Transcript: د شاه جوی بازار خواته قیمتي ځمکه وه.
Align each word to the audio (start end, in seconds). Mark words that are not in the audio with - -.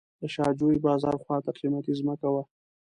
د 0.21 0.23
شاه 0.33 0.51
جوی 0.59 0.77
بازار 0.87 1.15
خواته 1.23 1.51
قیمتي 1.59 1.93
ځمکه 1.99 2.27
وه. 2.33 2.43